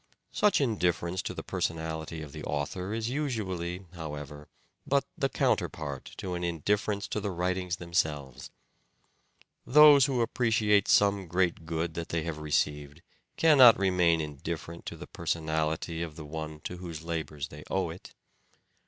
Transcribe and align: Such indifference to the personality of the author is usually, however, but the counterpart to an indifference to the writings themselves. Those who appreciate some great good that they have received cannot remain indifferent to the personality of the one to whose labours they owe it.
Such 0.31 0.59
indifference 0.59 1.21
to 1.21 1.33
the 1.35 1.43
personality 1.43 2.23
of 2.23 2.31
the 2.31 2.43
author 2.45 2.91
is 2.91 3.11
usually, 3.11 3.85
however, 3.93 4.47
but 4.83 5.05
the 5.15 5.29
counterpart 5.29 6.13
to 6.17 6.33
an 6.33 6.43
indifference 6.43 7.07
to 7.09 7.19
the 7.19 7.29
writings 7.29 7.75
themselves. 7.75 8.49
Those 9.63 10.05
who 10.07 10.21
appreciate 10.21 10.87
some 10.87 11.27
great 11.27 11.67
good 11.67 11.93
that 11.93 12.09
they 12.09 12.23
have 12.23 12.39
received 12.39 13.03
cannot 13.37 13.77
remain 13.77 14.21
indifferent 14.21 14.87
to 14.87 14.95
the 14.97 15.05
personality 15.05 16.01
of 16.01 16.15
the 16.15 16.25
one 16.25 16.61
to 16.61 16.77
whose 16.77 17.03
labours 17.03 17.49
they 17.49 17.63
owe 17.69 17.91
it. 17.91 18.15